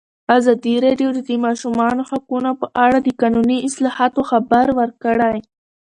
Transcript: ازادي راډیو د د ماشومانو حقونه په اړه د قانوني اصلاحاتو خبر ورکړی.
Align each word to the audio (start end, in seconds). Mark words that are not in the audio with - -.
ازادي 0.37 0.75
راډیو 0.85 1.09
د 1.13 1.19
د 1.29 1.31
ماشومانو 1.45 2.01
حقونه 2.09 2.49
په 2.59 2.67
اړه 2.85 2.97
د 3.01 3.07
قانوني 3.21 3.57
اصلاحاتو 3.67 4.21
خبر 4.29 4.65
ورکړی. 4.79 5.37